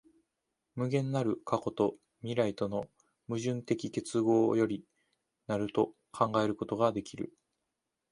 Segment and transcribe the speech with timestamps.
[0.73, 2.87] 無限なる過去と未来との
[3.27, 4.83] 矛盾的結合より
[5.45, 7.31] 成ると考えることができる。